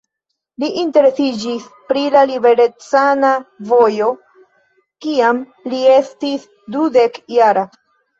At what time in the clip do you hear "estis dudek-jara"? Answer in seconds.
5.97-7.67